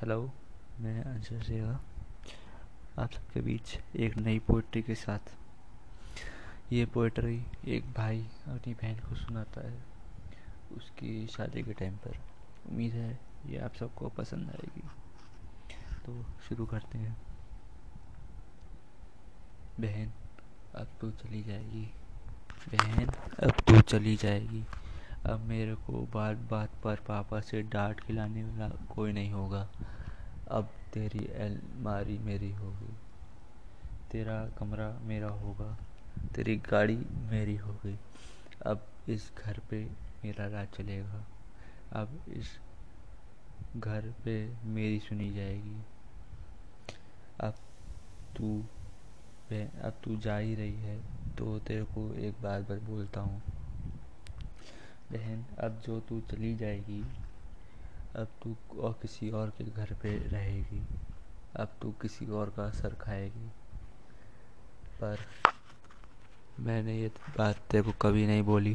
[0.00, 0.32] Hello
[0.80, 1.80] मैं अंशु सेवा।
[3.02, 5.36] आप सबके बीच एक नई पोइट्री के साथ।
[6.72, 9.82] ये पोइट्री एक भाई अपनी बहन को सुनाता है
[10.72, 12.16] उसकी शादी के टाइम पर।
[12.68, 14.88] उम्मीद है ये आप सबको पसंद आएगी।
[16.06, 17.16] तो शुरू करते हैं।
[19.80, 20.12] बहन,
[20.74, 21.90] अब तो चली जाएगी।
[22.74, 23.06] बहन,
[23.42, 24.64] अब तो चली जाएगी।
[25.26, 29.68] अब मेरे को बात बात पर पापा से डांट खिलाने वाला कोई नहीं होगा।
[30.50, 32.94] अब तेरी अलमारी मेरी होगी।
[34.12, 35.76] तेरा कमरा मेरा होगा।
[36.34, 36.96] तेरी गाड़ी
[37.30, 37.98] मेरी होगी।
[38.66, 39.84] अब इस घर पे
[40.24, 41.24] मेरा राज चलेगा।
[41.92, 42.58] अब इस
[43.76, 44.34] घर पे
[44.68, 45.76] मेरी सुनी जाएगी।
[47.40, 47.54] अब
[48.36, 48.58] तू
[49.52, 50.98] अब तू जा ही रही है
[51.36, 53.42] तो तेरे को एक बात बोलता हूँ।
[55.12, 57.02] बहन, अब जो तू चली जाएगी,
[58.16, 60.82] अब तू और किसी और के घर पे रहेगी,
[61.56, 63.48] अब तू किसी और का सर खाएगी।
[65.00, 65.18] पर
[66.60, 68.74] मैंने ये बात तेरे को कभी नहीं बोली,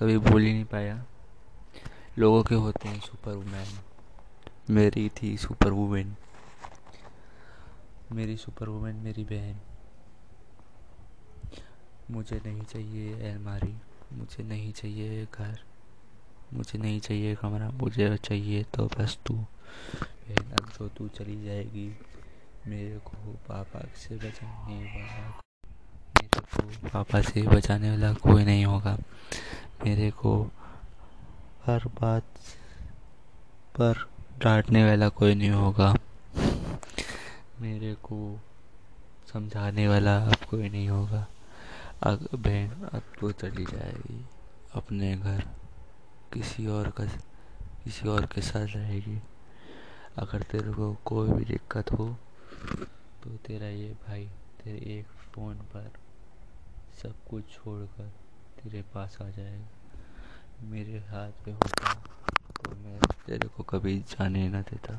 [0.00, 1.04] कभी बोल ही नहीं पाया।
[2.18, 3.78] लोगों के होते हैं सुपर वुमेन
[4.70, 6.16] मेरी थी सुपर वुमेन
[8.12, 9.60] मेरी सुपर वुमेन मेरी बहन।
[12.10, 13.74] मुझे नहीं चाहिए अलमारी।
[14.12, 15.60] मुझे नहीं चाहिए घर।
[16.52, 19.34] मुझे नहीं चाहिए कमरा। मुझे चाहिए तो बस तू।
[20.30, 21.96] अब जो तू चली जाएगी।
[22.66, 23.16] मेरे को
[23.48, 25.40] पापा से बचाने वाला
[26.18, 28.98] मेरे को पापा से बचाने वाला कोई नहीं होगा।
[29.84, 30.44] मेरे को
[31.66, 32.22] हर बात
[33.76, 35.94] पर डांटने वाला कोई नहीं होगा।
[37.60, 38.40] मेरे को
[39.32, 41.26] समझाने वाला अब कोई नहीं होगा।
[42.02, 44.24] बहन, अब तो चली जाएगी।
[44.74, 45.40] अपने घर
[46.32, 47.04] किसी और का,
[47.84, 49.20] किसी और के साथ रहेगी।
[50.18, 52.06] अगर तेरे को कोई भी दिक्कत हो
[53.22, 54.26] तो तेरा ये भाई,
[54.62, 55.90] तेरे एक फ़ोन पर
[57.02, 58.08] सब कुछ छोड़कर
[58.58, 61.94] तेरे पास आ जाएगा। मेरे हाथ पे होता
[62.56, 64.98] तो मैं तेरे को कभी जाने ना देता।